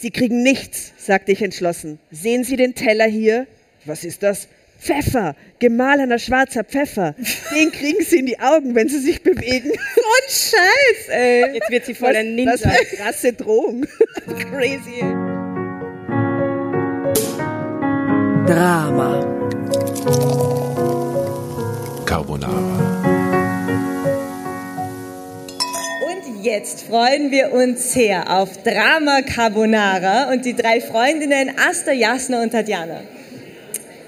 [0.00, 1.98] Sie kriegen nichts, sagte ich entschlossen.
[2.12, 3.48] Sehen Sie den Teller hier?
[3.84, 4.46] Was ist das?
[4.78, 7.16] Pfeffer, gemahlener schwarzer Pfeffer.
[7.52, 9.72] Den kriegen Sie in die Augen, wenn Sie sich bewegen.
[9.72, 11.54] Ein Scheiß, ey.
[11.54, 12.52] Jetzt wird sie voll ein Ninja.
[12.52, 13.86] Was für eine krasse Drohung.
[14.52, 15.00] Crazy.
[18.46, 19.34] Drama.
[22.06, 22.87] Carbonara.
[26.48, 32.50] Jetzt freuen wir uns sehr auf Drama Carbonara und die drei Freundinnen Asta, Jasna und
[32.50, 33.02] Tatjana.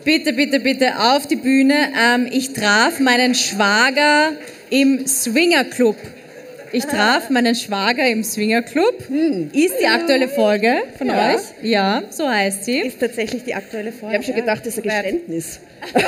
[0.05, 1.75] Bitte, bitte, bitte auf die Bühne.
[2.03, 4.33] Ähm, ich traf meinen Schwager
[4.71, 5.97] im Swingerclub.
[6.73, 9.01] Ich traf meinen Schwager im Swingerclub.
[9.53, 11.35] Ist die aktuelle Folge von Ja.
[11.35, 11.41] euch?
[11.63, 12.79] Ja, so heißt sie.
[12.81, 14.15] Ist tatsächlich die aktuelle Folge.
[14.17, 15.61] Ich habe schon gedacht, das ist ein Geständnis.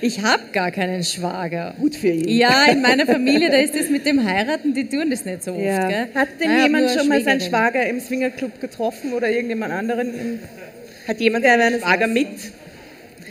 [0.00, 1.74] Ich habe gar keinen Schwager.
[1.80, 2.28] Gut für ihn.
[2.28, 5.52] Ja, in meiner Familie, da ist das mit dem Heiraten, die tun das nicht so
[5.52, 5.60] oft.
[5.64, 5.88] Ja.
[5.88, 6.08] Gell?
[6.14, 7.40] Hat denn Ich hab jemand schon mal seinen.
[7.40, 10.08] Schwager im Swingerclub getroffen oder irgendjemand anderen?
[10.14, 10.38] Im
[11.08, 12.28] Hat jemand Wer einen wäre das Schwager mit?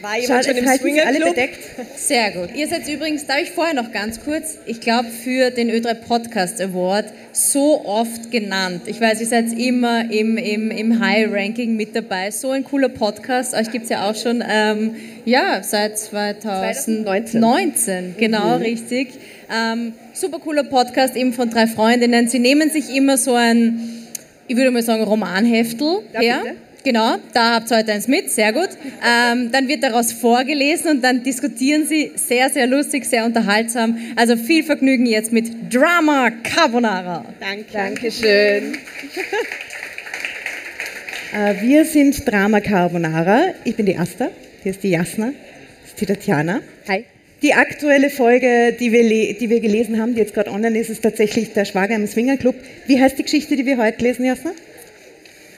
[0.02, 1.60] War Schaut, jemand schon es im halten sich alle bedeckt.
[1.98, 2.56] Sehr gut.
[2.56, 6.62] Ihr seid übrigens, darf ich vorher noch ganz kurz, ich glaube für den Ö3 Podcast
[6.62, 8.84] Award so oft genannt.
[8.86, 12.32] Ich weiß, ihr seid immer im, im, im High Ranking mit dabei.
[12.32, 13.54] So ein cooler Podcast.
[13.54, 17.40] Euch gibt es ja auch schon, ähm, ja, seit 2019.
[17.40, 19.10] 19, genau, richtig.
[19.54, 22.28] Ähm, super cooler Podcast eben von drei Freundinnen.
[22.28, 24.08] Sie nehmen sich immer so ein,
[24.48, 26.42] ich würde mal sagen, Romanheftel her.
[26.44, 26.56] bitte.
[26.86, 28.69] Genau, da habt ihr heute eins mit, sehr gut.
[29.03, 33.97] Ähm, dann wird daraus vorgelesen und dann diskutieren sie sehr, sehr lustig, sehr unterhaltsam.
[34.16, 37.25] Also viel Vergnügen jetzt mit Drama Carbonara.
[37.39, 37.66] Danke.
[37.73, 38.77] Dankeschön.
[41.33, 43.47] Äh, wir sind Drama Carbonara.
[43.64, 44.30] Ich bin die Asta,
[44.61, 45.33] hier ist die Jasna,
[45.81, 46.61] das ist die Tatjana.
[46.88, 47.03] Hi.
[47.42, 51.02] Die aktuelle Folge, die wir, die wir gelesen haben, die jetzt gerade online ist, ist
[51.02, 52.55] tatsächlich der Schwager im Swingerclub.
[52.86, 54.52] Wie heißt die Geschichte, die wir heute lesen, Jasna?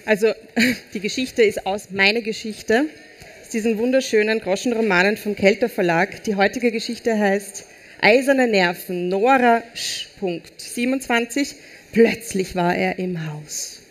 [0.07, 0.33] Also
[0.93, 2.85] die Geschichte ist aus meiner Geschichte,
[3.43, 6.23] aus diesen wunderschönen Groschenromanen vom Kelter Verlag.
[6.23, 7.65] Die heutige Geschichte heißt
[7.99, 10.07] Eiserne Nerven, Nora Sch.
[10.17, 10.61] Punkt.
[10.61, 11.55] 27.
[11.91, 13.81] Plötzlich war er im Haus.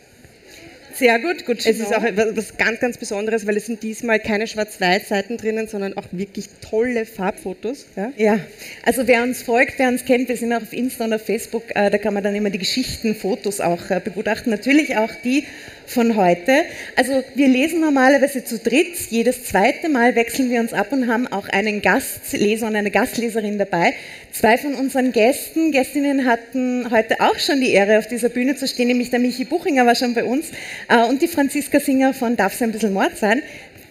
[0.95, 1.59] Sehr gut, gut.
[1.67, 5.69] Es ist auch etwas was ganz, ganz Besonderes, weil es sind diesmal keine Schwarz-Weiß-Seiten drinnen,
[5.69, 7.85] sondern auch wirklich tolle Farbfotos.
[7.97, 8.13] Ja?
[8.17, 8.41] Ja,
[8.83, 11.65] also wer uns folgt, wer uns kennt, wir sind auch auf Insta und auf Facebook,
[11.75, 14.51] äh, da kann man dann immer die Geschichten, Fotos auch äh, begutachten.
[14.51, 15.45] Natürlich auch die
[15.87, 16.65] von heute.
[16.97, 18.97] Also wir lesen normalerweise zu dritt.
[19.11, 23.59] Jedes zweite Mal wechseln wir uns ab und haben auch einen Gastleser und eine Gastleserin
[23.59, 23.95] dabei.
[24.33, 28.69] Zwei von unseren Gästen, Gästinnen hatten heute auch schon die Ehre, auf dieser Bühne zu
[28.69, 30.47] stehen, nämlich der Michi Buchinger war schon bei uns
[30.89, 33.43] äh, und die Franziska Singer von Darf es ein bisschen Mord sein.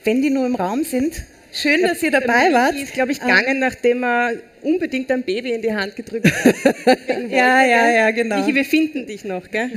[0.04, 2.74] Wenn die nur im Raum sind, schön, dass ihr dabei wart.
[2.74, 4.34] Michi ist, glaube ich, gegangen, nachdem er
[4.66, 6.56] unbedingt ein Baby in die Hand gedrückt hat.
[7.30, 8.40] Ja, ja, ja, genau.
[8.40, 9.70] Michi, wir finden dich noch, gell?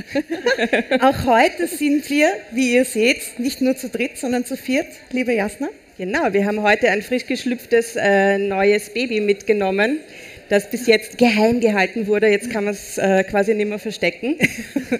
[1.01, 5.33] Auch heute sind wir, wie ihr seht, nicht nur zu dritt, sondern zu viert, liebe
[5.33, 5.69] Jasna.
[5.97, 9.99] Genau, wir haben heute ein frisch geschlüpftes äh, neues Baby mitgenommen,
[10.47, 12.27] das bis jetzt geheim gehalten wurde.
[12.27, 14.35] Jetzt kann man es äh, quasi nicht mehr verstecken.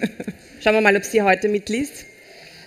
[0.62, 2.04] Schauen wir mal, ob sie heute mitliest.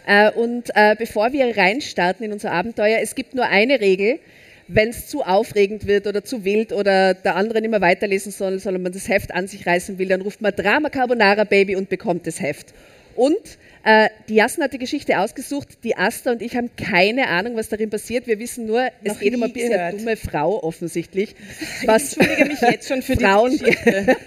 [0.07, 4.19] Äh, und äh, bevor wir reinstarten in unser Abenteuer, es gibt nur eine Regel.
[4.68, 8.59] Wenn es zu aufregend wird oder zu wild oder der andere nicht mehr weiterlesen soll,
[8.59, 11.90] sondern man das Heft an sich reißen will, dann ruft man Drama Carbonara Baby und
[11.90, 12.73] bekommt das Heft.
[13.16, 17.55] Und äh, die Jasna hat die Geschichte ausgesucht, die Asta und ich haben keine Ahnung,
[17.57, 18.27] was darin passiert.
[18.27, 21.35] Wir wissen nur, es Noch geht um ein bisschen eine dumme Frau offensichtlich.
[21.85, 24.16] Was entschuldige mich jetzt schon für die Frauen, Geschichte.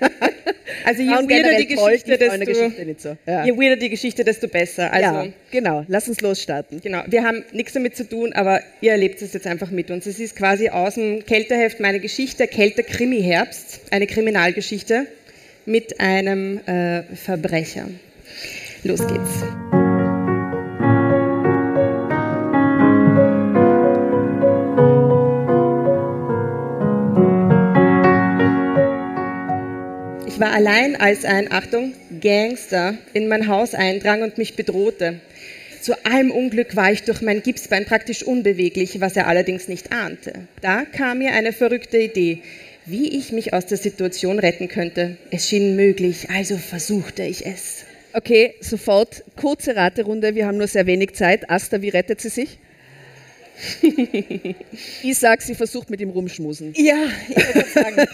[0.84, 3.16] Also je Frauen weirder die Geschichte, die desto, Geschichte so.
[3.26, 3.44] Ja.
[3.44, 4.92] je weirder die Geschichte, desto besser.
[4.92, 5.84] Also, ja, genau.
[5.88, 6.80] Lass uns losstarten.
[6.80, 10.06] Genau, wir haben nichts damit zu tun, aber ihr erlebt es jetzt einfach mit uns.
[10.06, 15.06] Es ist quasi aus dem Kälterheft meine Geschichte, Kälter Krimi Herbst, eine Kriminalgeschichte
[15.66, 17.88] mit einem äh, Verbrecher.
[18.86, 19.42] Los geht's.
[30.28, 35.20] Ich war allein, als ein, Achtung, Gangster in mein Haus eindrang und mich bedrohte.
[35.80, 40.46] Zu allem Unglück war ich durch mein Gipsbein praktisch unbeweglich, was er allerdings nicht ahnte.
[40.60, 42.42] Da kam mir eine verrückte Idee,
[42.84, 45.16] wie ich mich aus der Situation retten könnte.
[45.32, 47.85] Es schien möglich, also versuchte ich es.
[48.16, 50.34] Okay, sofort kurze Raterunde.
[50.34, 51.50] Wir haben nur sehr wenig Zeit.
[51.50, 52.58] Asta, wie rettet sie sich?
[55.02, 56.72] ich sag, sie versucht mit ihm rumschmusen.
[56.78, 56.96] Ja,
[57.28, 58.08] ich gerade sagen,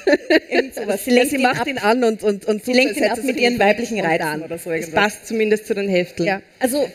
[0.50, 1.04] irgend sowas.
[1.04, 3.22] Sie lenkt, sie ihn, macht ab, ihn an und, und, und sie lenkt ihn ab
[3.22, 4.00] mit ihren weiblichen.
[4.00, 4.72] Reizen oder so.
[4.72, 5.04] Es irgendwas.
[5.04, 6.26] passt zumindest zu den Hefteln.
[6.26, 6.42] Ja.
[6.58, 6.90] Also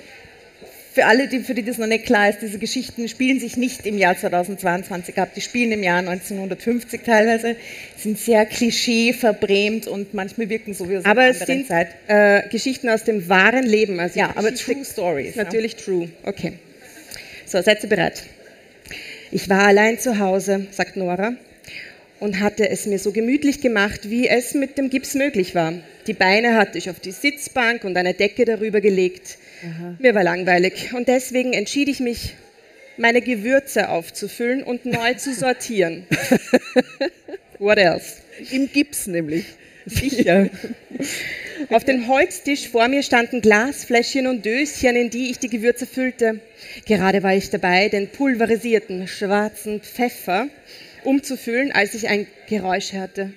[0.97, 3.85] für alle, die, für die das noch nicht klar ist, diese Geschichten spielen sich nicht
[3.85, 7.55] im Jahr 2022 ab, die spielen im Jahr 1950 teilweise,
[7.95, 11.67] sind sehr klischee verbrämt und manchmal wirken so wie aus Aber einer es anderen sind
[11.67, 11.89] Zeit.
[12.07, 13.99] äh, Geschichten aus dem wahren Leben.
[13.99, 15.35] Also Ja, aber True Stories.
[15.35, 15.43] ja.
[15.43, 16.09] Natürlich true.
[16.23, 16.53] Okay.
[17.45, 18.23] So, seid ihr bereit?
[19.31, 21.33] Ich war allein zu Hause, sagt Nora,
[22.19, 25.73] und hatte es mir so gemütlich gemacht, wie es mit dem Gips möglich war.
[26.07, 29.37] Die Beine hatte ich auf die Sitzbank und eine Decke darüber gelegt.
[29.99, 32.35] Mir war langweilig und deswegen entschied ich mich,
[32.95, 36.07] meine Gewürze aufzufüllen und neu zu sortieren.
[37.59, 38.17] What else?
[38.51, 39.45] Im Gips nämlich.
[39.85, 40.49] Sicher.
[41.69, 46.39] Auf dem Holztisch vor mir standen Glasfläschchen und Döschen, in die ich die Gewürze füllte.
[46.85, 50.47] Gerade war ich dabei, den pulverisierten schwarzen Pfeffer
[51.03, 53.33] umzufüllen, als ich ein Geräusch hörte.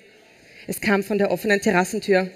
[0.67, 2.29] Es kam von der offenen Terrassentür.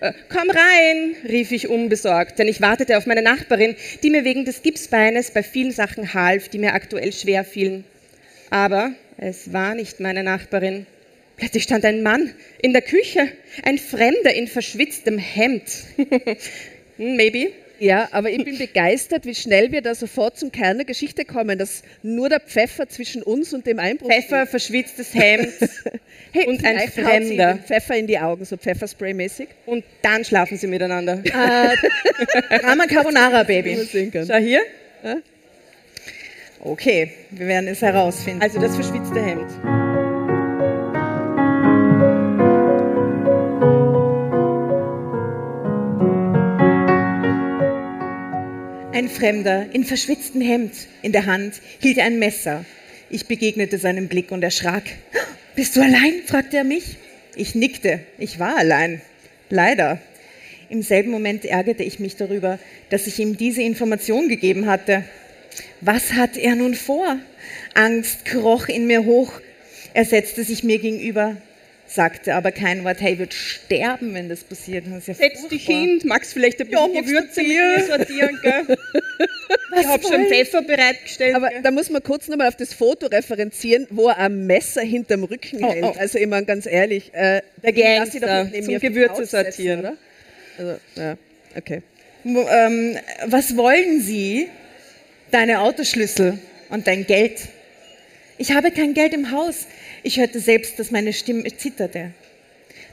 [0.00, 4.44] Äh, Komm rein, rief ich unbesorgt, denn ich wartete auf meine Nachbarin, die mir wegen
[4.44, 7.84] des Gipsbeines bei vielen Sachen half, die mir aktuell schwer fielen.
[8.50, 10.86] Aber es war nicht meine Nachbarin.
[11.36, 12.32] Plötzlich stand ein Mann
[12.62, 13.28] in der Küche,
[13.64, 15.64] ein Fremder in verschwitztem Hemd.
[16.96, 17.50] Hm, Maybe.
[17.84, 21.58] Ja, aber ich bin begeistert, wie schnell wir da sofort zum Kern der Geschichte kommen,
[21.58, 25.52] dass nur der Pfeffer zwischen uns und dem Einbruch Pfeffer, verschwitztes Hemd
[26.32, 27.58] Hey, und ein Fremder.
[27.58, 29.48] Pfeffer in die Augen, so Pfefferspray-mäßig.
[29.66, 31.16] Und dann schlafen sie miteinander.
[32.62, 33.76] Drama Carbonara, Baby.
[33.76, 34.28] sehen können.
[34.28, 34.62] Schau hier.
[36.60, 38.40] Okay, wir werden es herausfinden.
[38.40, 39.83] Also das verschwitzte Hemd.
[48.94, 52.64] Ein Fremder in verschwitztem Hemd in der Hand hielt ein Messer.
[53.10, 54.84] Ich begegnete seinem Blick und erschrak.
[55.56, 56.22] Bist du allein?
[56.24, 56.96] fragte er mich.
[57.34, 57.98] Ich nickte.
[58.18, 59.02] Ich war allein.
[59.50, 60.00] Leider.
[60.70, 65.02] Im selben Moment ärgerte ich mich darüber, dass ich ihm diese Information gegeben hatte.
[65.80, 67.18] Was hat er nun vor?
[67.74, 69.32] Angst kroch in mir hoch.
[69.92, 71.36] Er setzte sich mir gegenüber,
[71.86, 73.00] sagte aber kein Wort.
[73.00, 74.84] Hey, wird sterben, wenn das passiert.
[74.90, 78.76] Das ja Setz dich hin, magst vielleicht ein bisschen Ja, Gewürze mit sortieren, gell?
[79.80, 81.34] Ich hab schon Pfeffer bereitgestellt.
[81.34, 81.60] Aber gell?
[81.62, 85.62] da muss man kurz nochmal auf das Foto referenzieren, wo er ein Messer hinterm Rücken
[85.64, 85.84] Oh, hält.
[85.84, 85.94] oh.
[85.98, 89.80] Also immer ganz ehrlich, äh, Der den lass ich doch Gangster zum Gewürze sortieren.
[89.80, 89.96] oder?
[90.58, 91.16] Also, ja,
[91.56, 91.82] okay.
[92.22, 92.96] Mo- Ähm,
[93.26, 94.48] was wollen Sie?
[95.30, 96.38] Deine Autoschlüssel
[96.70, 97.40] und dein Geld.
[98.38, 99.66] Ich habe kein Geld im Haus.
[100.06, 102.10] Ich hörte selbst, dass meine Stimme zitterte.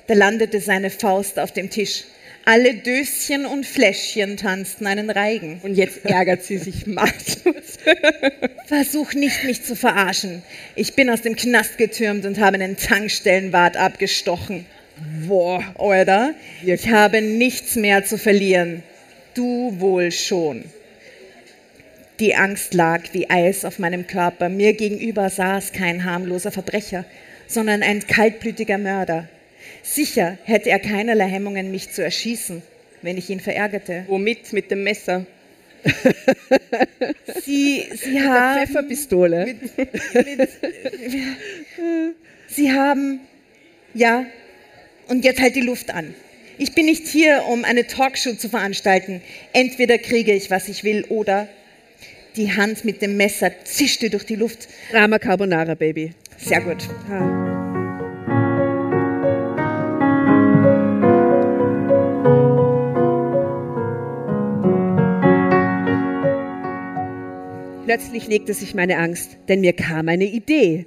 [0.07, 2.05] Da landete seine Faust auf dem Tisch.
[2.45, 5.59] Alle Döschen und Fläschchen tanzten einen Reigen.
[5.61, 7.79] Und jetzt ärgert sie sich maßlos.
[8.65, 10.41] Versuch nicht, mich zu verarschen.
[10.75, 14.65] Ich bin aus dem Knast getürmt und habe einen Tankstellenwart abgestochen.
[15.27, 16.33] Boah, oder?
[16.65, 18.83] Ich habe nichts mehr zu verlieren.
[19.33, 20.63] Du wohl schon.
[22.19, 24.49] Die Angst lag wie Eis auf meinem Körper.
[24.49, 27.05] Mir gegenüber saß kein harmloser Verbrecher,
[27.47, 29.27] sondern ein kaltblütiger Mörder.
[29.83, 32.61] Sicher hätte er keinerlei Hemmungen, mich zu erschießen,
[33.01, 34.05] wenn ich ihn verärgerte.
[34.07, 34.53] Womit?
[34.53, 35.25] Mit dem Messer.
[37.43, 38.67] Sie, Sie haben...
[38.67, 39.55] Pfefferpistole.
[42.47, 43.21] Sie haben,
[43.93, 44.25] ja,
[45.07, 46.13] und jetzt halt die Luft an.
[46.57, 49.21] Ich bin nicht hier, um eine Talkshow zu veranstalten.
[49.53, 51.47] Entweder kriege ich, was ich will, oder
[52.36, 54.68] die Hand mit dem Messer zischte durch die Luft.
[54.92, 56.13] Drama Carbonara, Baby.
[56.38, 56.88] Sehr gut.
[67.85, 70.85] Plötzlich legte sich meine Angst, denn mir kam eine Idee.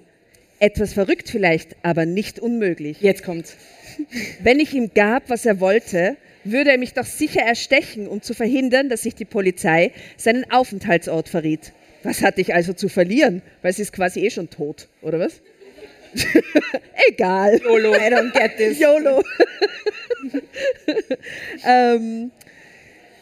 [0.59, 3.03] Etwas verrückt vielleicht, aber nicht unmöglich.
[3.03, 3.57] Jetzt kommt's.
[4.43, 8.35] Wenn ich ihm gab, was er wollte, würde er mich doch sicher erstechen, um zu
[8.35, 11.73] verhindern, dass sich die Polizei seinen Aufenthaltsort verriet.
[12.03, 13.43] Was hatte ich also zu verlieren?
[13.63, 15.41] Weil sie ist quasi eh schon tot, oder was?
[17.09, 17.61] Egal.
[17.63, 17.95] YOLO.
[17.95, 18.79] I don't get this.
[18.79, 19.23] YOLO.
[21.67, 22.31] ähm,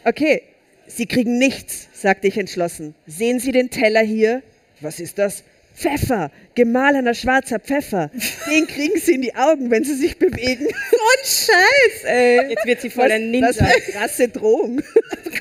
[0.03, 0.43] okay,
[0.87, 2.93] Sie kriegen nichts, sagte ich entschlossen.
[3.07, 4.43] Sehen Sie den Teller hier?
[4.81, 5.43] Was ist das?
[5.75, 8.11] Pfeffer, gemahlener schwarzer Pfeffer.
[8.49, 10.67] Den kriegen Sie in die Augen, wenn Sie sich bewegen.
[10.67, 12.49] Ein Scheiß, ey.
[12.49, 13.49] Jetzt wird sie voll ein Ninja.
[13.49, 14.81] Was für eine krasse Drohung.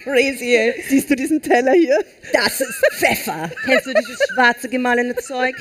[0.02, 0.74] Crazy, ey.
[0.88, 1.98] Siehst du diesen Teller hier?
[2.32, 3.50] Das ist Pfeffer.
[3.64, 5.54] Kennst du dieses schwarze gemahlene Zeug?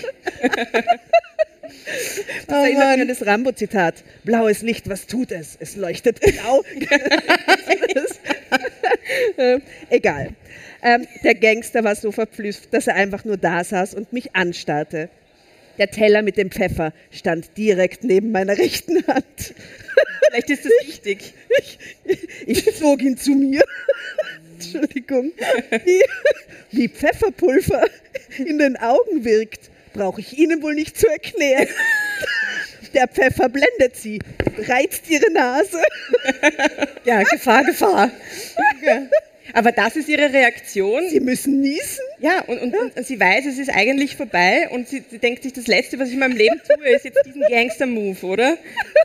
[2.47, 3.95] Das erinnert mich an das Rambo-Zitat.
[4.23, 5.57] Blaues Licht, was tut es?
[5.59, 6.63] Es leuchtet blau.
[9.37, 9.59] äh,
[9.89, 10.29] egal.
[10.83, 15.09] Ähm, der Gangster war so verblüfft, dass er einfach nur da saß und mich anstarrte.
[15.77, 19.53] Der Teller mit dem Pfeffer stand direkt neben meiner rechten Hand.
[20.27, 21.33] Vielleicht ist das wichtig.
[21.59, 23.61] Ich, ich zog ihn zu mir.
[24.53, 25.31] Entschuldigung.
[25.85, 26.01] Wie,
[26.71, 27.85] Wie Pfefferpulver
[28.37, 31.67] in den Augen wirkt, brauche ich Ihnen wohl nicht zu erklären.
[32.93, 34.19] Der Pfeffer blendet Sie,
[34.67, 35.81] reizt Ihre Nase.
[37.05, 38.11] Ja, Gefahr, Gefahr.
[38.83, 39.07] Ja.
[39.53, 41.09] Aber das ist ihre Reaktion.
[41.09, 42.03] Sie müssen niesen.
[42.19, 45.53] Ja, und, und, und sie weiß, es ist eigentlich vorbei und sie, sie denkt sich,
[45.53, 48.57] das Letzte, was ich in meinem Leben tue, ist jetzt diesen Gangster-Move, oder?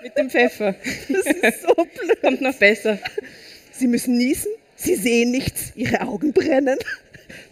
[0.03, 0.75] Mit dem Pfeffer.
[1.09, 2.21] Das ist so blöd.
[2.21, 2.99] Kommt noch besser.
[3.73, 6.79] Sie müssen niesen, Sie sehen nichts, Ihre Augen brennen.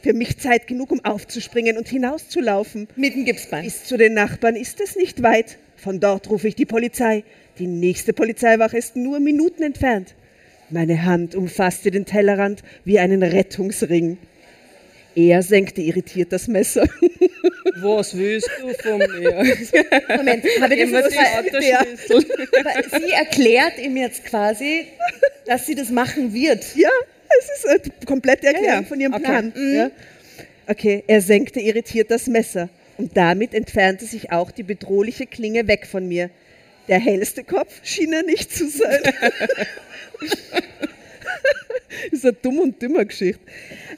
[0.02, 2.88] Für mich Zeit genug, um aufzuspringen und hinauszulaufen.
[2.96, 3.64] Mit dem Gipsbein.
[3.64, 5.58] Bis zu den Nachbarn ist es nicht weit.
[5.76, 7.24] Von dort rufe ich die Polizei.
[7.58, 10.14] Die nächste Polizeiwache ist nur Minuten entfernt.
[10.70, 14.18] Meine Hand umfasste den Tellerrand wie einen Rettungsring.
[15.16, 16.88] Er senkte irritiert das Messer.
[17.76, 19.32] Was willst du von mir?
[20.16, 22.26] Moment, aber, das Immer ist, die Autoschlüssel.
[22.60, 24.86] aber sie erklärt ihm jetzt quasi,
[25.46, 26.74] dass sie das machen wird.
[26.76, 26.88] Ja,
[27.38, 28.86] es ist eine komplette Erklärung Ja, ja.
[28.86, 29.22] von ihrem Okay.
[29.22, 29.52] Plan.
[29.56, 29.90] Ja.
[30.66, 35.86] Okay, er senkte irritiert das Messer und damit entfernte sich auch die bedrohliche Klinge weg
[35.86, 36.30] von mir.
[36.88, 39.00] Der hellste Kopf schien er nicht zu sein.
[40.20, 43.40] das ist eine dumm und dümmer Geschichte.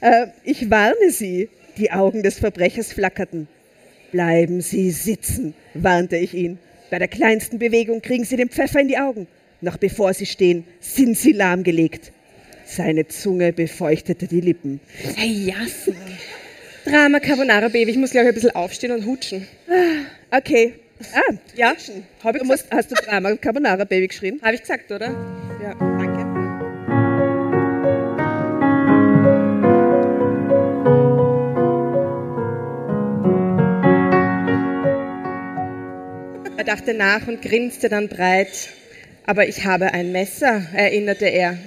[0.01, 1.49] Äh, ich warne Sie.
[1.77, 3.47] Die Augen des Verbrechers flackerten.
[4.11, 6.57] Bleiben Sie sitzen, warnte ich ihn.
[6.89, 9.27] Bei der kleinsten Bewegung kriegen Sie den Pfeffer in die Augen.
[9.61, 12.13] Noch bevor Sie stehen, sind Sie lahmgelegt.
[12.65, 14.79] Seine Zunge befeuchtete die Lippen.
[15.15, 15.95] Hey, Jassen.
[16.85, 19.45] Drama Carbonara Baby, ich muss glaube ich ein bisschen aufstehen und hutschen.
[20.31, 20.73] Okay.
[21.13, 21.75] Ah, Ja,
[22.23, 24.39] habe ich du musst, hast du Drama Carbonara Baby geschrien?
[24.43, 25.07] Habe ich gesagt, oder?
[25.61, 26.25] Ja, danke.
[36.57, 38.69] Er dachte nach und grinste dann breit.
[39.25, 41.57] Aber ich habe ein Messer, erinnerte er.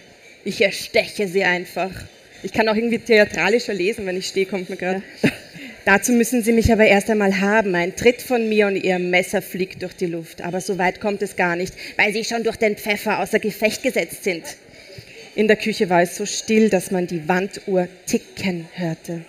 [0.45, 1.91] Ich ersteche sie einfach.
[2.43, 5.03] Ich kann auch irgendwie theatralischer lesen, wenn ich stehe, kommt mir gerade.
[5.85, 7.75] Dazu müssen Sie mich aber erst einmal haben.
[7.75, 10.43] Ein Tritt von mir und Ihr Messer fliegt durch die Luft.
[10.43, 13.83] Aber so weit kommt es gar nicht, weil Sie schon durch den Pfeffer außer Gefecht
[13.83, 14.45] gesetzt sind.
[15.35, 19.25] In der Küche war es so still, dass man die Wanduhr ticken hörte.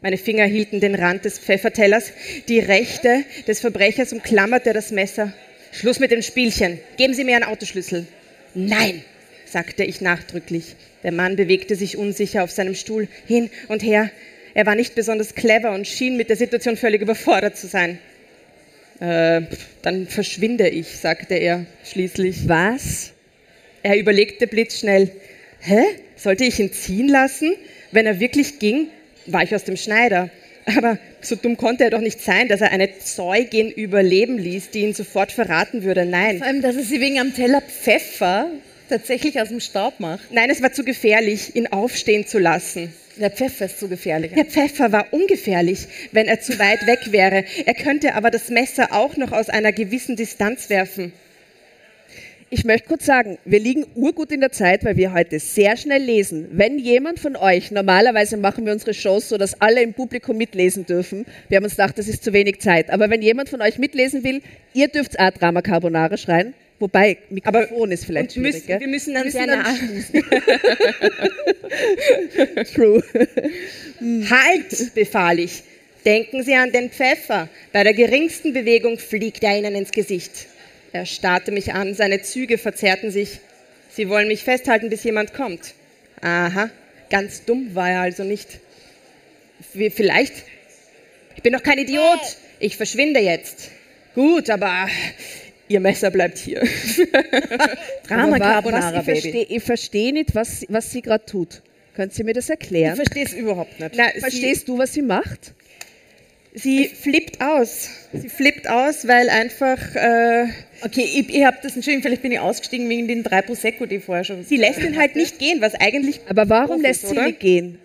[0.00, 2.12] Meine Finger hielten den Rand des Pfeffertellers,
[2.48, 5.32] die Rechte des Verbrechers umklammerte das Messer.
[5.72, 6.78] Schluss mit dem Spielchen.
[6.96, 8.06] Geben Sie mir einen Autoschlüssel.
[8.54, 9.02] Nein,
[9.46, 10.76] sagte ich nachdrücklich.
[11.02, 14.10] Der Mann bewegte sich unsicher auf seinem Stuhl hin und her.
[14.54, 17.98] Er war nicht besonders clever und schien mit der Situation völlig überfordert zu sein.
[19.00, 19.42] Äh,
[19.82, 22.48] dann verschwinde ich, sagte er schließlich.
[22.48, 23.10] Was?
[23.82, 25.10] Er überlegte blitzschnell.
[25.60, 25.82] Hä?
[26.16, 27.54] Sollte ich ihn ziehen lassen?
[27.90, 28.86] Wenn er wirklich ging,
[29.26, 30.30] war ich aus dem Schneider.
[30.66, 34.80] Aber so dumm konnte er doch nicht sein, dass er eine Zeugin überleben ließ, die
[34.80, 36.06] ihn sofort verraten würde.
[36.06, 36.38] Nein.
[36.38, 38.50] Vor allem, dass er sie wegen am Teller Pfeffer
[38.88, 40.32] tatsächlich aus dem Staub macht.
[40.32, 42.92] Nein, es war zu gefährlich, ihn aufstehen zu lassen.
[43.16, 44.32] Der Pfeffer ist zu gefährlich.
[44.32, 47.44] Der Pfeffer war ungefährlich, wenn er zu weit weg wäre.
[47.64, 51.12] Er könnte aber das Messer auch noch aus einer gewissen Distanz werfen.
[52.50, 56.02] Ich möchte kurz sagen, wir liegen urgut in der Zeit, weil wir heute sehr schnell
[56.02, 56.48] lesen.
[56.52, 60.86] Wenn jemand von euch, normalerweise machen wir unsere Shows so, dass alle im Publikum mitlesen
[60.86, 61.26] dürfen.
[61.48, 62.90] Wir haben uns gedacht, das ist zu wenig Zeit.
[62.90, 64.40] Aber wenn jemand von euch mitlesen will,
[64.72, 66.54] ihr dürft auch Drama Carbonara schreien.
[66.78, 68.66] Wobei, Mikrofon ist vielleicht schwierig.
[68.66, 69.74] müssen, wir müssen dann Müssen sehr nah.
[72.74, 73.02] True.
[74.30, 75.62] Halt, befahl ich.
[76.04, 77.48] Denken Sie an den Pfeffer.
[77.72, 80.46] Bei der geringsten Bewegung fliegt er Ihnen ins Gesicht.
[80.92, 83.40] Er starrte mich an, seine Züge verzerrten sich.
[83.90, 85.74] Sie wollen mich festhalten, bis jemand kommt.
[86.20, 86.70] Aha,
[87.08, 88.60] ganz dumm war er also nicht.
[89.72, 90.34] Vielleicht.
[91.36, 92.20] Ich bin doch kein Idiot.
[92.58, 93.70] Ich verschwinde jetzt.
[94.14, 94.88] Gut, aber
[95.68, 96.62] Ihr Messer bleibt hier.
[98.08, 99.20] Drama Carbonara, was, ich Baby.
[99.20, 101.62] verstehe ich verstehe nicht, was, was sie gerade tut.
[101.94, 102.96] Können Sie mir das Ich erklären?
[102.96, 103.92] verstehe es überhaupt nicht.
[103.96, 105.54] Na, sie, Verstehst du, was sie macht?
[106.56, 107.88] sie flippt aus.
[108.12, 110.46] Sie flippt aus, weil einfach äh,
[110.82, 113.96] Okay, ich, ich habe das, Entschuldigung, vielleicht bin ich ausgestiegen wegen den drei Prosecco, die
[113.96, 114.44] ich vorher schon...
[114.44, 117.26] sie lässt ihn halt nicht gehen, was eigentlich Aber warum lässt ist, sie oder?
[117.26, 117.78] nicht gehen?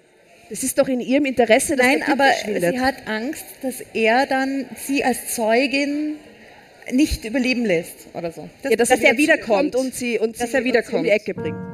[0.51, 2.25] Das ist doch in ihrem Interesse, dass Nein, aber
[2.59, 6.15] sie hat Angst, dass er dann sie als Zeugin
[6.91, 8.49] nicht überleben lässt oder so.
[8.61, 9.75] Das, ja, dass, dass er wieder wiederkommt.
[9.75, 10.97] und sie, und Dass sie, er und sie wiederkommt.
[10.99, 11.69] um die Ecke bringt.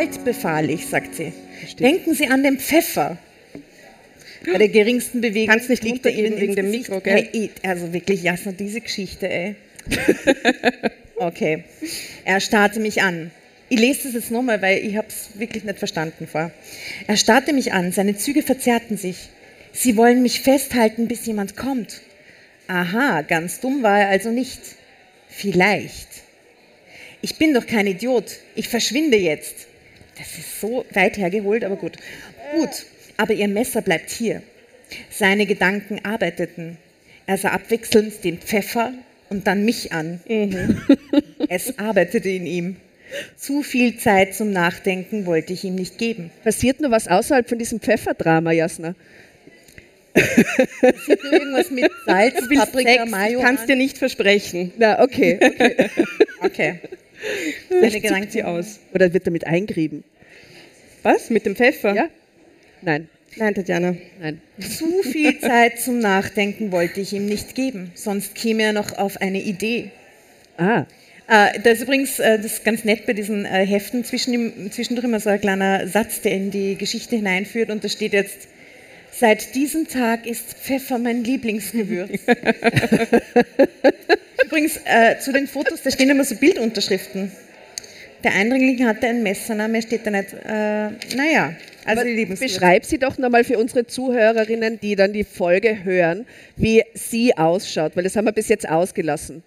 [0.00, 1.32] halt befahl ich, sagt sie.
[1.78, 3.18] Denken Sie an den Pfeffer.
[4.50, 6.70] Bei der geringsten Bewegung Kannst nicht fliegt er Ihnen wegen dem.
[6.70, 7.28] Mikro, gell?
[7.30, 9.54] Hey, also wirklich, Jasna, diese Geschichte, ey.
[11.16, 11.64] okay.
[12.24, 13.30] Er starrte mich an.
[13.72, 16.50] Ich lese das jetzt nochmal, weil ich habe es wirklich nicht verstanden vor.
[17.06, 19.28] Er starrte mich an, seine Züge verzerrten sich.
[19.72, 22.00] Sie wollen mich festhalten, bis jemand kommt.
[22.66, 24.60] Aha, ganz dumm war er also nicht.
[25.28, 26.08] Vielleicht.
[27.22, 28.38] Ich bin doch kein Idiot.
[28.56, 29.54] Ich verschwinde jetzt.
[30.18, 31.96] Das ist so weit hergeholt, aber gut.
[32.52, 32.86] Gut,
[33.16, 34.42] aber ihr Messer bleibt hier.
[35.10, 36.76] Seine Gedanken arbeiteten.
[37.26, 38.92] Er sah abwechselnd den Pfeffer
[39.28, 40.20] und dann mich an.
[41.48, 42.76] Es arbeitete in ihm.
[43.36, 46.30] Zu viel Zeit zum Nachdenken wollte ich ihm nicht geben.
[46.44, 48.94] Passiert nur was außerhalb von diesem Pfefferdrama, Jasna?
[50.14, 53.38] Passiert nur irgendwas mit Salz, Paprika, Sex, Mayo?
[53.38, 54.72] ich kann es dir nicht versprechen.
[54.78, 55.38] Na, okay.
[55.42, 55.90] okay.
[56.42, 56.80] Okay.
[57.68, 58.80] Gedanken sie aus.
[58.94, 60.04] Oder wird damit eingrieben?
[61.02, 61.28] Was?
[61.28, 61.94] Mit dem Pfeffer?
[61.94, 62.08] Ja?
[62.80, 63.94] Nein, Nein, Tatjana.
[64.20, 64.40] nein.
[64.58, 69.20] Zu viel Zeit zum Nachdenken wollte ich ihm nicht geben, sonst käme er noch auf
[69.20, 69.90] eine Idee.
[70.56, 70.86] Ah,
[71.30, 75.20] Äh, da ist übrigens, äh, das ist ganz nett bei diesen äh, Heften, zwischendurch immer
[75.20, 78.48] so ein kleiner Satz, der in die Geschichte hineinführt und da steht jetzt,
[79.12, 82.10] seit diesem Tag ist Pfeffer mein Lieblingsgewürz.
[84.44, 87.30] übrigens, äh, zu den Fotos, da stehen immer so Bildunterschriften.
[88.24, 90.32] Der Eindringling hatte ein Messer, na, mehr steht da nicht.
[90.32, 92.02] Äh, naja, also
[92.38, 97.96] beschreib sie doch nochmal für unsere Zuhörerinnen, die dann die Folge hören, wie sie ausschaut,
[97.96, 99.42] weil das haben wir bis jetzt ausgelassen.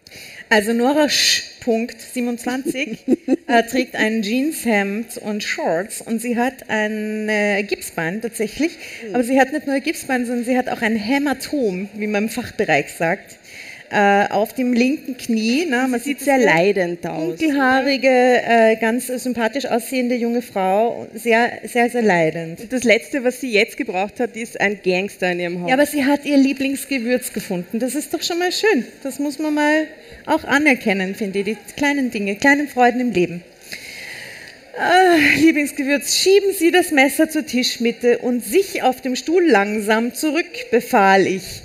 [0.50, 1.54] Also Nora Sch.
[1.64, 3.00] Punkt 27
[3.48, 8.78] äh, trägt ein Jeanshemd und Shorts und sie hat ein äh, Gipsbein tatsächlich.
[9.14, 12.24] Aber sie hat nicht nur ein Gipsbein, sondern sie hat auch ein Hämatom, wie man
[12.24, 13.38] im Fachbereich sagt,
[13.94, 15.68] äh, auf dem linken Knie.
[15.70, 17.38] Na, man sieht Sehr leidend aus.
[17.38, 22.72] Dunkelhaarige, äh, ganz sympathisch aussehende junge Frau, sehr, sehr, sehr leidend.
[22.72, 25.70] Das Letzte, was sie jetzt gebraucht hat, ist ein Gangster in ihrem Haus.
[25.70, 27.80] Ja, aber sie hat ihr Lieblingsgewürz gefunden.
[27.80, 28.86] Das ist doch schon mal schön.
[29.04, 29.88] Das muss man mal
[30.26, 31.46] auch anerkennen, finde ich.
[31.46, 33.44] Die kleinen Dinge, kleinen Freuden im Leben.
[34.76, 40.48] Ah, Lieblingsgewürz, schieben Sie das Messer zur Tischmitte und sich auf dem Stuhl langsam zurück,
[40.72, 41.63] befahl ich.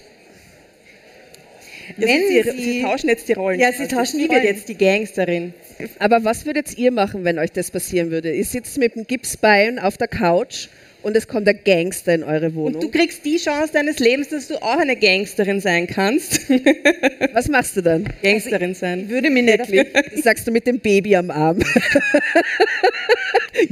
[1.96, 3.58] Sie, Sie- sie tauschen jetzt die Rollen.
[3.60, 4.44] Ja, sie Also tauschen die Rollen.
[4.44, 5.54] jetzt die Gangsterin.
[5.98, 8.34] Aber was würdet ihr machen, wenn euch das passieren würde?
[8.34, 10.68] Ihr sitzt mit dem Gipsbein auf der Couch
[11.02, 12.80] und es kommt ein Gangster in eure Und Wohnung.
[12.80, 16.48] du kriegst die Chance deines Lebens, dass du auch eine Gangsterin sein kannst.
[17.32, 18.08] was machst du dann?
[18.22, 19.02] Gangsterin sein.
[19.04, 21.58] Ich würde mir nicht auf Das sagst du mit dem Baby am Arm.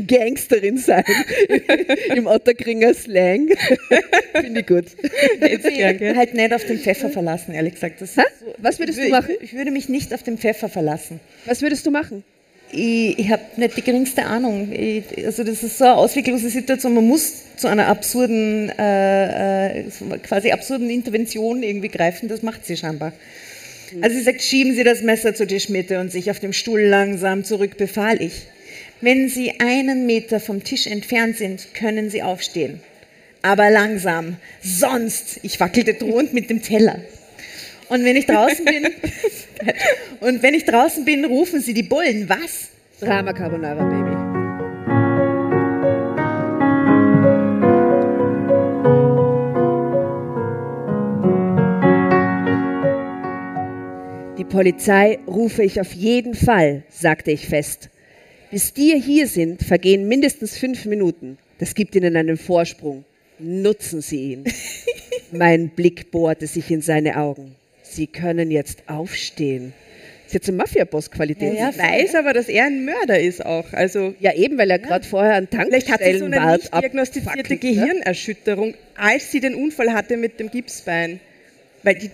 [0.07, 1.05] Gangsterin sein.
[2.16, 3.48] Im Otterkringer Slang.
[4.35, 4.85] Finde ich gut.
[5.40, 6.16] Gell?
[6.16, 7.98] halt nicht auf den Pfeffer verlassen, ehrlich gesagt.
[8.00, 8.22] So-
[8.59, 9.35] Was würdest ich, du machen?
[9.40, 11.20] Ich würde mich nicht auf den Pfeffer verlassen.
[11.44, 12.24] Was würdest du machen?
[12.72, 14.72] Ich, ich habe nicht die geringste Ahnung.
[14.72, 16.94] Ich, also das ist so eine ausweglose Situation.
[16.94, 19.85] Man muss zu einer absurden, äh, äh,
[20.22, 22.29] quasi absurden Intervention irgendwie greifen.
[22.29, 23.12] Das macht sie scheinbar.
[24.00, 27.44] Also sie sagt, schieben Sie das Messer zur Tischmitte und sich auf dem Stuhl langsam
[27.44, 28.42] zurück, befahl ich.
[29.00, 32.81] Wenn Sie einen Meter vom Tisch entfernt sind, können Sie aufstehen.
[33.42, 36.98] Aber langsam, sonst, ich wackelte drohend mit dem Teller.
[37.88, 38.85] Und wenn ich draußen bin,
[40.20, 42.29] und wenn ich draußen bin, rufen sie die Bullen.
[42.29, 42.70] Was?
[43.01, 44.16] Drama Carbonara Baby.
[54.38, 57.90] Die Polizei rufe ich auf jeden Fall, sagte ich fest.
[58.51, 61.38] Bis die hier sind, vergehen mindestens fünf Minuten.
[61.59, 63.05] Das gibt ihnen einen Vorsprung.
[63.38, 64.44] Nutzen Sie ihn.
[65.33, 67.55] mein Blick bohrte sich in seine Augen.
[67.96, 69.72] Sie können jetzt aufstehen.
[70.24, 71.54] Das ist jetzt so Mafia-Boss-Qualität.
[71.54, 73.72] Ja, ja, weiß aber, dass er ein Mörder ist auch.
[73.72, 76.82] Also Ja, eben, weil er gerade vorher einen vielleicht hat sie so eine Tankstellenwart nicht
[76.82, 77.59] diagnostizierte ne?
[77.59, 81.20] Gehirnerschütterung, als sie den Unfall hatte mit dem Gipsbein.
[81.85, 82.11] Weil die,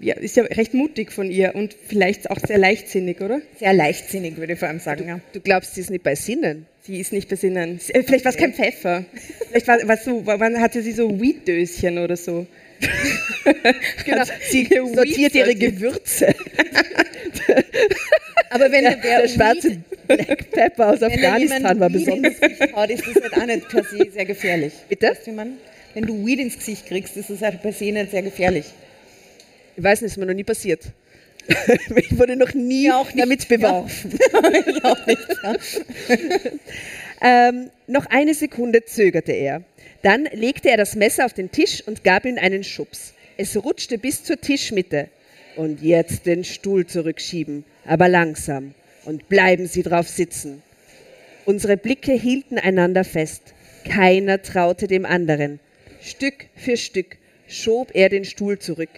[0.00, 3.40] ja, ist ja recht mutig von ihr und vielleicht auch sehr leichtsinnig, oder?
[3.58, 5.08] Sehr leichtsinnig, würde ich vor allem sagen.
[5.08, 5.20] Ja.
[5.32, 6.66] Du glaubst, sie ist nicht bei Sinnen?
[6.82, 7.80] Sie ist nicht besinnen.
[7.80, 9.04] Sie- äh, Vielleicht war es kein Pfeffer.
[9.50, 12.46] Vielleicht war, war so, wann hatte sie so Weed-Döschen oder so.
[14.04, 15.54] Genau, sie sortiert ihre.
[15.54, 16.34] Gewürze.
[18.50, 22.32] Aber wenn Der, da wer der schwarze Black Pepper aus wenn Afghanistan war Weed besonders.
[22.34, 24.72] ins Gesicht haut, ist das halt auch nicht per se sehr gefährlich.
[24.88, 25.08] Bitte?
[25.10, 25.58] Weißt man,
[25.94, 28.66] wenn du Weed ins Gesicht kriegst, ist das halt per se nicht sehr gefährlich.
[29.76, 30.82] Ich weiß nicht, ist mir noch nie passiert.
[31.96, 34.12] Ich wurde noch nie Ja, damit beworfen.
[34.66, 35.26] ich auch nicht.
[37.20, 39.62] Ähm, noch eine Sekunde zögerte er.
[40.02, 43.14] Dann legte er das Messer auf den Tisch und gab ihm einen Schubs.
[43.36, 45.08] Es rutschte bis zur Tischmitte.
[45.56, 48.74] Und jetzt den Stuhl zurückschieben, aber langsam.
[49.04, 50.62] Und bleiben Sie drauf sitzen.
[51.46, 53.54] Unsere Blicke hielten einander fest.
[53.84, 55.58] Keiner traute dem anderen.
[56.00, 57.16] Stück für Stück
[57.48, 58.90] schob er den Stuhl zurück.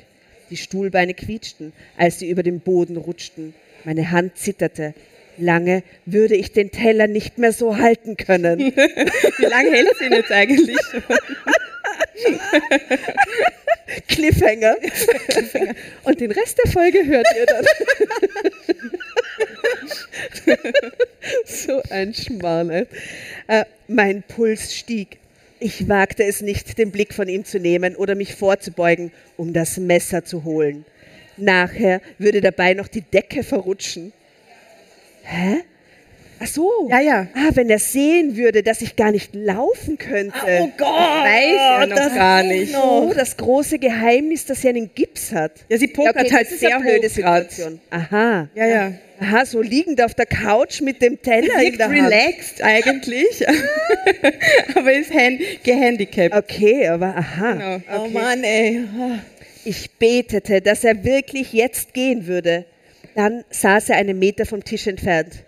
[0.51, 3.55] Die Stuhlbeine quietschten, als sie über den Boden rutschten.
[3.85, 4.95] Meine Hand zitterte.
[5.41, 8.59] Lange würde ich den Teller nicht mehr so halten können.
[8.59, 10.77] Wie lange hält sie ihn jetzt eigentlich?
[14.09, 14.77] Cliffhanger.
[16.05, 17.65] Und den Rest der Folge hört ihr dann.
[21.45, 22.71] so ein Schmarrn.
[22.71, 22.87] Äh,
[23.89, 25.19] mein Puls stieg.
[25.59, 29.77] Ich wagte es nicht, den Blick von ihm zu nehmen oder mich vorzubeugen, um das
[29.77, 30.87] Messer zu holen.
[31.37, 34.13] Nachher würde dabei noch die Decke verrutschen.
[35.31, 35.63] Hä?
[36.43, 36.89] Ach so.
[36.91, 37.27] Ja, ja.
[37.35, 40.35] Ah, wenn er sehen würde, dass ich gar nicht laufen könnte.
[40.61, 42.75] Oh Gott, Weiß er noch das gar nicht.
[42.75, 45.53] Oh, das große Geheimnis, dass er einen Gips hat.
[45.69, 47.09] Ja, sie pokert okay, halt das ist sehr eine blöde.
[47.11, 47.79] Situation.
[47.91, 48.49] Aha.
[48.55, 48.93] Ja, ja.
[49.21, 52.11] Aha, so liegend auf der Couch mit dem Teller in Wirkt der Hand.
[52.11, 53.47] relaxed eigentlich,
[54.75, 56.35] aber ist hand gehandicapt.
[56.35, 57.53] Okay, aber aha.
[57.53, 58.03] Genau.
[58.03, 58.81] Oh Mann, ey.
[59.67, 62.65] Ich betete, dass er wirklich jetzt gehen würde.
[63.15, 65.45] Dann saß er einen Meter vom Tisch entfernt.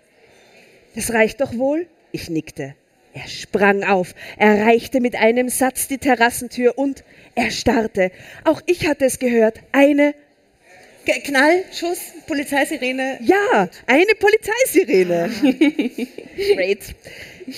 [0.95, 1.87] Das reicht doch wohl?
[2.11, 2.75] Ich nickte.
[3.15, 7.03] Er sprang auf, erreichte mit einem Satz die Terrassentür und
[7.35, 8.11] er starrte.
[8.43, 9.59] Auch ich hatte es gehört.
[9.71, 10.15] Eine,
[11.05, 13.19] Ge- Knall, Schuss, Polizeisirene.
[13.21, 15.29] ja, eine Polizeisirene.
[16.55, 16.95] Great.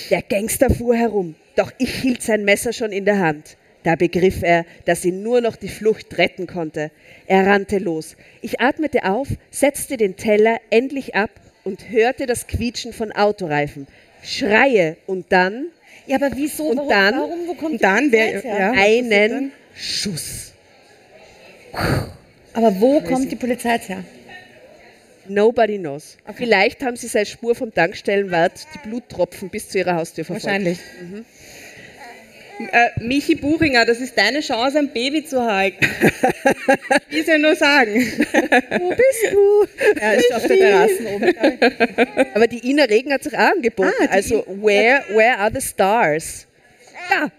[0.09, 3.55] Der Gangster fuhr herum, doch ich hielt sein Messer schon in der Hand.
[3.86, 6.89] Da begriff er, dass ihn nur noch die Flucht retten konnte.
[7.28, 8.17] Er rannte los.
[8.41, 11.30] Ich atmete auf, setzte den Teller endlich ab
[11.63, 13.86] und hörte das Quietschen von Autoreifen.
[14.24, 15.67] Schreie und dann
[16.08, 16.63] Ja, aber wieso?
[16.69, 18.43] Und warum, dann- warum, wo kommt und dann her?
[18.43, 18.71] ja.
[18.71, 19.52] einen?
[19.76, 20.54] Schuss.
[22.54, 24.04] Aber wo kommt die Polizei her?
[25.28, 26.17] Nobody knows.
[26.36, 30.45] Vielleicht haben sie seine Spur vom Tankstellenwart die Bluttropfen bis zu ihrer Haustür verfolgt.
[30.45, 30.80] Wahrscheinlich.
[32.59, 35.85] Äh, Michi Buchinger, das ist deine Chance, ein Baby zu halten.
[37.09, 37.93] Ich will ja nur sagen.
[37.93, 39.67] Wo bist du?
[39.99, 41.33] Ja, ist auf der Terrasse oben.
[42.35, 43.91] Aber die Ina Regen hat sich auch angeboten.
[44.01, 46.45] Ah, also, where, where are the stars?
[47.09, 47.31] Da.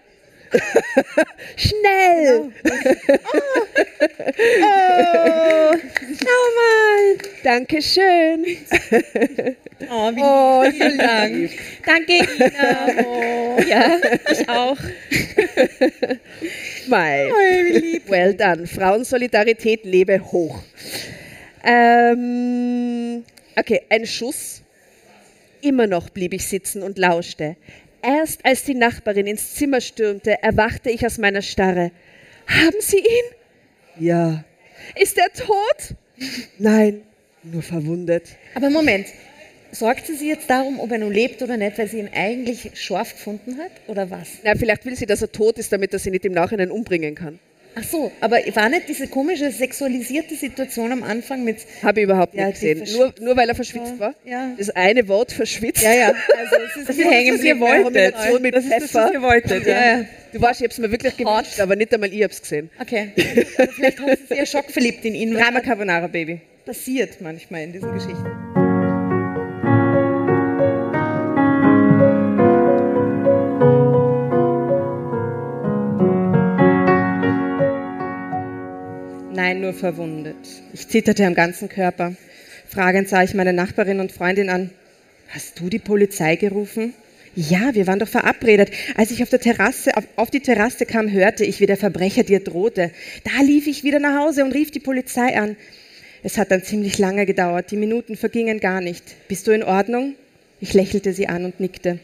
[1.57, 2.51] Schnell!
[4.61, 5.75] oh,
[6.19, 7.17] schau mal!
[7.43, 8.45] Dankeschön!
[9.89, 11.51] Oh, wie Oh, vielen Dank.
[11.97, 13.03] Danke, Ina.
[13.05, 13.97] Oh, ja,
[14.31, 14.77] ich auch.
[16.87, 17.27] Mei.
[18.07, 18.67] Well done.
[18.67, 20.61] Frauensolidarität lebe hoch.
[21.63, 23.23] Ähm,
[23.55, 24.61] okay, ein Schuss.
[25.61, 27.55] Immer noch blieb ich sitzen und lauschte.
[28.03, 31.91] Erst als die Nachbarin ins Zimmer stürmte, erwachte ich aus meiner Starre.
[32.47, 33.25] Haben Sie ihn?
[33.99, 34.43] Ja.
[34.95, 35.95] Ist er tot?
[36.59, 37.01] Nein,
[37.43, 38.37] nur verwundet.
[38.53, 39.07] Aber Moment,
[39.71, 42.71] sorgt sie sich jetzt darum, ob er nun lebt oder nicht, weil sie ihn eigentlich
[42.75, 43.71] scharf gefunden hat?
[43.87, 44.27] Oder was?
[44.43, 47.15] Na, vielleicht will sie, dass er tot ist, damit er sie nicht im Nachhinein umbringen
[47.15, 47.39] kann.
[47.79, 51.57] Ach so, aber war nicht diese komische sexualisierte Situation am Anfang mit.
[51.83, 52.83] Habe ich überhaupt Ja, nicht gesehen.
[52.97, 54.15] Nur, nur weil er verschwitzt Ja, war.
[54.25, 54.51] ja.
[54.57, 55.83] Das eine Wort verschwitzt.
[55.83, 58.15] Ja, ja, also es ist Sie hängen das ihr wolltet.
[58.41, 59.67] Mit Das ist das, was ihr wolltet.
[59.67, 60.05] Ja, ja.
[60.33, 62.71] Du weißt, ich habe es mir wirklich gewünscht, aber nicht einmal ich habe es gesehen.
[62.81, 63.11] Okay.
[63.59, 65.33] Aber vielleicht hat sie sehr schockverliebt in ihn.
[65.35, 66.41] Drama Was Carbonara Baby.
[66.65, 68.56] passiert manchmal in diesen Geschichten.
[79.47, 80.35] Nein, nur verwundet.
[80.73, 82.17] Ich zitterte am ganzen Körper.
[82.67, 84.71] Fragend sah ich meine Nachbarin und Freundin an.
[85.29, 86.93] Hast du die Polizei gerufen?
[87.33, 88.71] Ja, wir waren doch verabredet.
[88.97, 92.23] Als ich auf, der Terrasse, auf, auf die Terrasse kam, hörte ich, wie der Verbrecher
[92.23, 92.91] dir drohte.
[93.23, 95.55] Da lief ich wieder nach Hause und rief die Polizei an.
[96.23, 97.71] Es hat dann ziemlich lange gedauert.
[97.71, 99.29] Die Minuten vergingen gar nicht.
[99.29, 100.15] Bist du in Ordnung?
[100.59, 101.99] Ich lächelte sie an und nickte.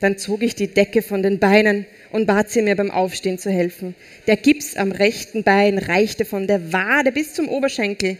[0.00, 3.50] Dann zog ich die Decke von den Beinen und bat sie mir beim Aufstehen zu
[3.50, 3.94] helfen.
[4.26, 8.16] Der Gips am rechten Bein reichte von der Wade bis zum Oberschenkel.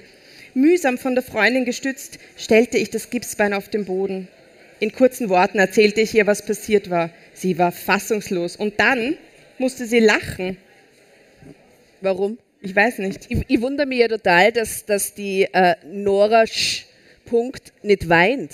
[0.55, 4.29] Mühsam von der Freundin gestützt, stellte ich das Gipsbein auf den Boden.
[4.81, 7.11] In kurzen Worten erzählte ich ihr, was passiert war.
[7.33, 9.17] Sie war fassungslos und dann
[9.59, 10.57] musste sie lachen.
[12.01, 12.39] Warum?
[12.61, 13.27] Ich weiß nicht.
[13.29, 16.87] Ich, ich wundere mich ja total, dass, dass die äh, Nora Sch.
[17.25, 18.51] Punkt nicht weint.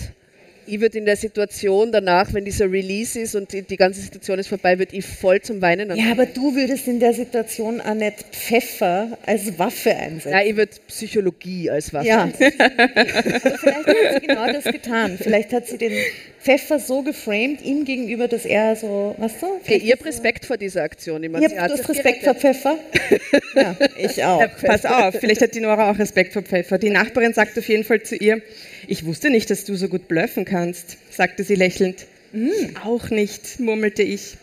[0.66, 4.38] Ich würde in der Situation danach, wenn dieser Release ist und die, die ganze Situation
[4.38, 7.94] ist vorbei, würde ich voll zum Weinen Ja, aber du würdest in der Situation auch
[7.94, 10.30] nicht Pfeffer als Waffe einsetzen.
[10.30, 12.06] Nein, ich würde Psychologie als Waffe.
[12.06, 15.18] Ja, aber vielleicht hat sie genau das getan.
[15.18, 15.92] Vielleicht hat sie den
[16.44, 19.46] Pfeffer so geframed ihm gegenüber, dass er so, was du?
[19.46, 21.24] Okay, ich habe Respekt vor dieser Aktion.
[21.24, 22.56] Ich mein, Ihr sie habt hat das sich Respekt vor gerettet.
[22.56, 22.78] Pfeffer?
[23.54, 24.44] Ja, ich auch.
[24.62, 26.76] Pass auf, vielleicht hat die Nora auch Respekt vor Pfeffer.
[26.76, 28.42] Die Nachbarin sagt auf jeden Fall zu ihr,
[28.88, 32.06] ich wusste nicht, dass du so gut bluffen kannst, sagte sie lächelnd.
[32.32, 34.36] "Ich Auch nicht, murmelte ich.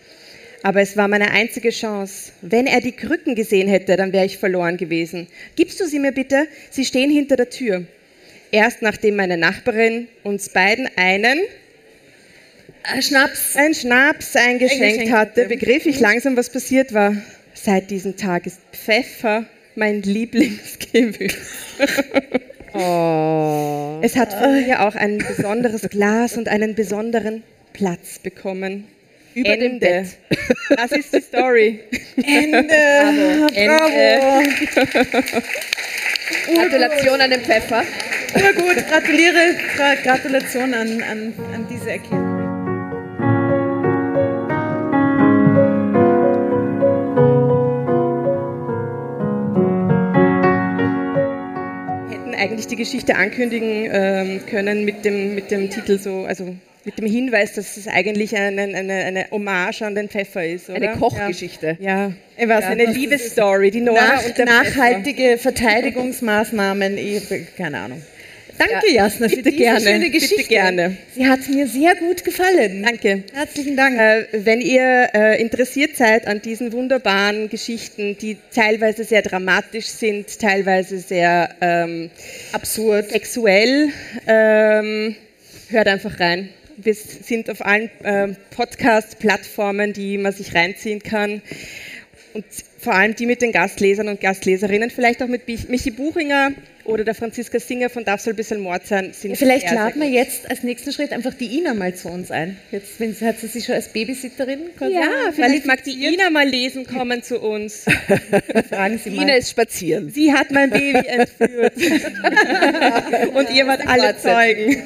[0.63, 2.31] Aber es war meine einzige Chance.
[2.41, 5.27] Wenn er die Krücken gesehen hätte, dann wäre ich verloren gewesen.
[5.55, 6.47] Gibst du sie mir bitte?
[6.69, 7.83] Sie stehen hinter der Tür.
[8.51, 11.39] Erst nachdem meine Nachbarin uns beiden einen,
[12.83, 13.55] Äh, Schnaps.
[13.55, 17.15] einen Schnaps eingeschenkt Eingeschenkt hatte, begriff ich langsam, was passiert war.
[17.53, 21.35] Seit diesem Tag ist Pfeffer mein Lieblingsgewürz.
[22.73, 23.99] Oh.
[24.03, 28.87] Es hat von mir auch ein besonderes Glas und einen besonderen Platz bekommen.
[29.35, 30.07] Über dem Bett.
[30.75, 31.79] Das ist die Story.
[32.17, 32.75] Ende.
[33.53, 34.43] Ende.
[36.53, 37.83] Gratulation an den Pfeffer.
[38.55, 42.40] Gut, gratuliere, Gra Gratulation an, an, an diese Erkenntnis.
[52.41, 57.05] Eigentlich die Geschichte ankündigen ähm, können mit dem, mit dem Titel so, also mit dem
[57.05, 60.77] Hinweis, dass es eigentlich eine, eine, eine Hommage an den Pfeffer ist, oder?
[60.77, 61.77] Eine Kochgeschichte.
[61.79, 62.69] Ja, Ich weiß ja.
[62.71, 67.23] eine Liebesstory, die Nora Nach, und der nachhaltige Verteidigungsmaßnahmen, ich,
[67.55, 68.01] keine Ahnung.
[68.69, 70.43] Danke, Jasna, für Bitte diese gerne, schöne bitte Geschichte.
[70.49, 70.97] gerne.
[71.15, 72.83] Sie hat mir sehr gut gefallen.
[72.83, 73.23] Danke.
[73.33, 73.97] Herzlichen Dank.
[73.97, 80.39] Äh, wenn ihr äh, interessiert seid an diesen wunderbaren Geschichten, die teilweise sehr dramatisch sind,
[80.39, 82.09] teilweise sehr ähm,
[82.51, 83.89] absurd, sexuell,
[84.27, 85.15] ähm,
[85.69, 86.49] hört einfach rein.
[86.77, 91.41] Wir sind auf allen ähm, Podcast-Plattformen, die man sich reinziehen kann.
[92.33, 92.45] Und
[92.79, 96.51] vor allem die mit den Gastlesern und Gastleserinnen, vielleicht auch mit Mich- Michi Buchinger
[96.85, 100.01] oder der Franziska Singer von Darf soll ein bisschen Mord sein, sind Vielleicht sehr, laden
[100.01, 102.57] wir jetzt als nächsten Schritt einfach die Ina mal zu uns ein.
[102.71, 106.05] Jetzt, wenn, hat sie sich schon als Babysitterin quasi Ja, vielleicht mag die?
[106.05, 107.85] Ina mal lesen kommen zu uns.
[108.69, 109.23] Fragen Sie mal.
[109.23, 110.09] Ina ist spazieren.
[110.09, 111.73] Sie hat mein Baby entführt.
[113.33, 114.83] Und ihr wart alle Zeugen.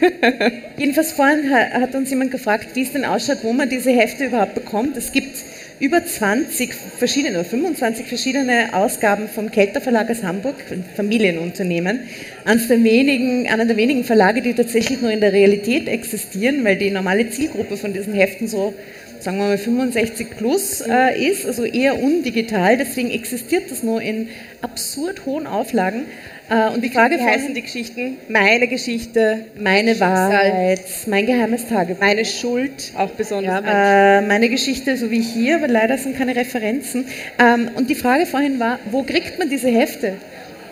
[0.78, 4.26] Jedenfalls vorhin ha- hat uns jemand gefragt, wie es denn ausschaut, wo man diese Hefte
[4.26, 4.98] überhaupt bekommt.
[4.98, 5.36] Es gibt
[5.80, 12.02] über 20 verschiedene oder 25 verschiedene Ausgaben vom Kelter Verlag aus Hamburg, ein Familienunternehmen.
[12.46, 16.78] Eines der wenigen, einer der wenigen Verlage, die tatsächlich nur in der Realität existieren, weil
[16.78, 18.74] die normale Zielgruppe von diesen Heften so
[19.20, 22.78] sagen wir mal 65 plus äh, ist, also eher undigital.
[22.78, 24.30] Deswegen existiert das nur in
[24.62, 26.06] absurd hohen Auflagen.
[26.50, 28.18] Äh, und die Frage Wie heißen die Geschichten?
[28.30, 32.00] Meine Geschichte, meine Wahrheit, mein geheimes Tagebuch.
[32.00, 33.64] meine Schuld, auch besonders.
[33.66, 37.06] Äh, meine Geschichte, so wie hier, aber leider sind keine Referenzen.
[37.40, 40.14] Ähm, und die Frage vorhin war, wo kriegt man diese Hefte?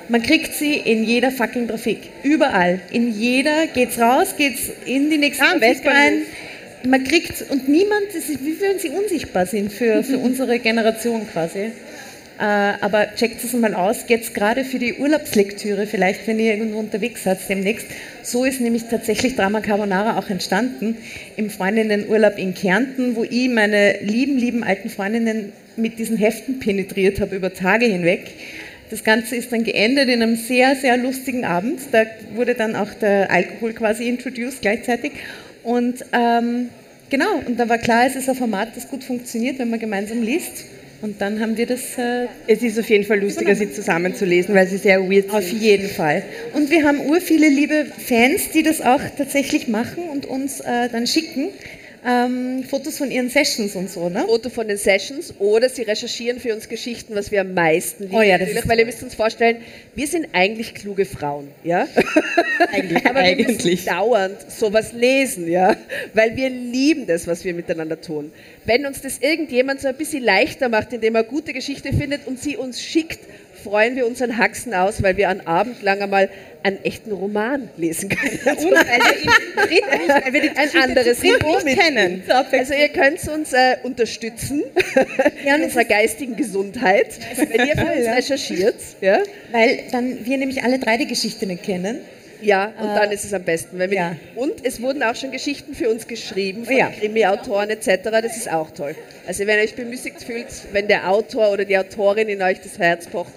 [0.10, 2.10] Man kriegt sie in jeder fucking Trafik.
[2.24, 2.82] Überall.
[2.92, 6.22] In jeder geht's raus, geht's in die nächste Ja, am Trafik rein.
[6.86, 11.72] Man kriegt, und niemand, ist, wie wenn sie unsichtbar sind für, für unsere Generation quasi.
[12.40, 16.80] Äh, aber checkt es mal aus, jetzt gerade für die Urlaubslektüre, vielleicht wenn ihr irgendwo
[16.80, 17.88] unterwegs seid demnächst.
[18.24, 20.98] So ist nämlich tatsächlich Drama Carbonara auch entstanden
[21.38, 27.20] im Freundinnenurlaub in Kärnten, wo ich meine lieben, lieben alten Freundinnen mit diesen Heften penetriert
[27.20, 28.32] habe über Tage hinweg.
[28.90, 31.82] Das Ganze ist dann geendet in einem sehr, sehr lustigen Abend.
[31.92, 35.14] Da wurde dann auch der Alkohol quasi introduced gleichzeitig.
[35.64, 36.70] Und ähm,
[37.10, 40.22] genau, und da war klar, es ist ein Format, das gut funktioniert, wenn man gemeinsam
[40.22, 40.66] liest.
[41.04, 44.68] Und dann haben wir das äh, es ist auf jeden Fall lustiger, sie zusammenzulesen, weil
[44.68, 45.62] sie sehr weird auf sind.
[45.62, 46.24] jeden Fall.
[46.54, 50.88] Und wir haben ur viele liebe Fans, die das auch tatsächlich machen und uns äh,
[50.90, 51.50] dann schicken.
[52.06, 54.26] Ähm, Fotos von ihren Sessions und so, ne?
[54.26, 58.16] Foto von den Sessions oder sie recherchieren für uns Geschichten, was wir am meisten lieben.
[58.16, 59.58] Oh ja, das natürlich, ist weil ihr müsst uns vorstellen,
[59.96, 61.88] wir sind eigentlich kluge Frauen, ja?
[62.74, 63.06] Eigentlich.
[63.06, 63.66] Aber wir eigentlich.
[63.66, 65.78] müssen dauernd sowas lesen, ja?
[66.14, 68.34] Weil wir lieben das, was wir miteinander tun.
[68.66, 72.38] Wenn uns das irgendjemand so ein bisschen leichter macht, indem er gute Geschichte findet und
[72.40, 73.20] sie uns schickt,
[73.64, 76.30] freuen wir unseren Haxen aus, weil wir einen Abend lang einmal
[76.64, 78.40] einen echten Roman lesen können.
[78.46, 82.24] Und weil wir ihn dritt nicht, weil wir die ein anderes Niveau kennen.
[82.52, 84.64] Also ihr könnt uns äh, unterstützen
[85.46, 88.76] in unserer geistigen Gesundheit, wenn ihr für uns recherchiert.
[89.02, 89.20] Ja,
[89.52, 92.00] Weil dann wir nämlich alle drei die Geschichte nicht kennen.
[92.42, 93.78] ja und dann ist es am besten.
[93.80, 94.16] Wenn wir, ja.
[94.36, 96.92] Und es wurden auch schon Geschichten für uns geschrieben von Ja.
[96.98, 98.04] Krimi-Autoren etc.
[98.04, 98.96] Das ist auch toll.
[99.28, 102.80] Also wenn ihr euch bemüßigt fühlt, wenn der Autor oder die Autorin in euch das
[102.80, 103.34] Herz pocht,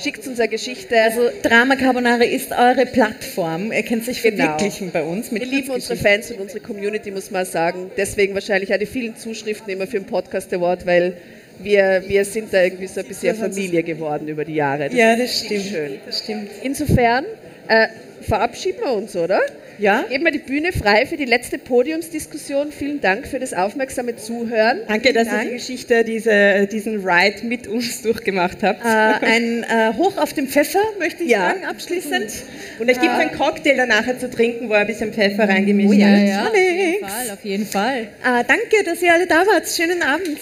[0.00, 1.00] schickt uns eine Geschichte.
[1.00, 3.72] Also Drama Carbonara ist eure Plattform.
[3.72, 4.44] Ihr könnt sich Genau.
[4.44, 5.30] verwirklichen bei uns.
[5.30, 5.96] Mit Wir lieben unsere.
[5.96, 7.90] Fans und unsere Community, muss man sagen.
[7.96, 11.14] Deswegen wahrscheinlich auch die vielen Zuschriften immer für den Podcast Award, weil
[11.62, 14.88] wir, wir sind da irgendwie so ein bisschen Familie geworden über die Jahre.
[14.92, 15.64] Ja, das stimmt.
[15.66, 15.98] Schön.
[16.06, 16.50] Das stimmt.
[16.62, 17.24] Insofern
[17.68, 17.88] äh,
[18.22, 19.40] verabschieden wir uns, oder?
[19.80, 20.02] Ja?
[20.08, 22.70] Geben wir die Bühne frei für die letzte Podiumsdiskussion.
[22.70, 24.80] Vielen Dank für das aufmerksame Zuhören.
[24.86, 25.48] Danke, dass ihr Dank.
[25.48, 28.84] die Geschichte, diese, diesen Ride mit uns durchgemacht habt.
[28.84, 31.48] Äh, ein äh, Hoch auf den Pfeffer, möchte ich Ja.
[31.50, 32.30] sagen, abschließend.
[32.78, 36.28] Und es gibt einen Cocktail danach zu trinken, wo ein bisschen Pfeffer reingemischt Ja, ist.
[36.28, 37.98] ja, auf jeden Fall, auf jeden Fall.
[38.22, 39.66] Äh, danke, dass ihr alle da wart.
[39.68, 40.38] Schönen Abend.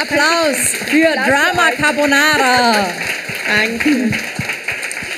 [0.00, 2.88] Applaus für Drama Carbonara.
[3.68, 4.12] Danke.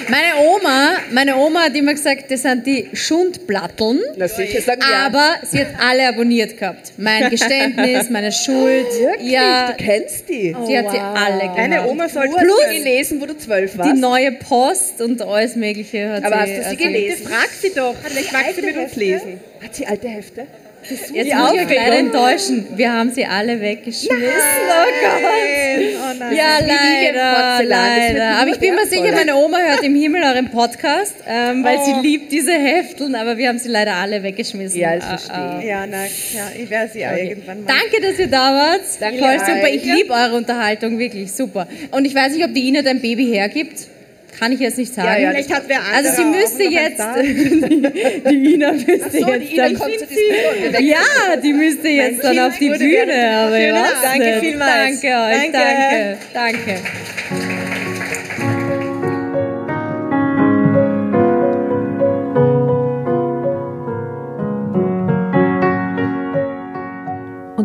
[0.09, 4.01] Meine Oma, meine Oma hat immer gesagt, das sind die Schundplatteln.
[4.17, 4.97] Na sicher, sagen wir.
[4.97, 6.93] Aber sie hat alle abonniert gehabt.
[6.97, 8.87] Mein Geständnis, meine Schuld.
[9.01, 9.31] Wirklich?
[9.31, 10.55] Ja, Du kennst die.
[10.67, 11.59] sie hat sie alle gemacht.
[11.59, 12.35] Deine Oma sollte
[12.71, 13.93] sie gelesen, wo du zwölf warst.
[13.93, 16.41] die neue Post und alles Mögliche hat Aber sie.
[16.41, 17.27] hast du sie also- gelesen?
[17.27, 17.95] Frag sie doch.
[18.03, 19.41] Vielleicht mag sie mit uns lesen.
[19.63, 20.47] Hat sie alte Hefte?
[20.89, 22.67] Jetzt muss ich euch leider enttäuschen.
[22.77, 24.19] Wir haben sie alle weggeschmissen.
[24.19, 25.23] Oh Gott.
[25.95, 26.37] Oh nein.
[26.37, 28.37] Ja, leider, leider.
[28.39, 31.85] Aber ich bin mir sicher, meine Oma hört im Himmel euren Podcast, ähm, weil Oh.
[31.85, 34.79] sie liebt diese Hefteln, aber wir haben sie leider alle weggeschmissen.
[34.81, 35.61] Ja, Ah, verstehe ah.
[35.63, 37.73] Ja, na, ja, ich werde sie auch irgendwann mal.
[37.75, 38.81] Danke, dass ihr da wart.
[39.01, 39.69] Danke Voll super.
[39.73, 41.67] Ich liebe eure Unterhaltung, wirklich super.
[41.93, 43.87] Und ich weiß nicht, ob die Ina dein Baby hergibt.
[44.39, 45.09] Kann ich jetzt nicht sagen.
[45.09, 49.51] Ja, ja, Vielleicht hat wer also sie müsste jetzt, die, die Ina müsste So, jetzt
[49.51, 50.87] die Ina dann, kommt wechseln.
[50.87, 53.37] ja, die müsste jetzt dann auf die Bühne.
[53.37, 53.59] Aber
[54.03, 55.01] danke vielmals.
[55.01, 56.19] Danke euch, Danke.
[56.33, 57.82] danke, danke.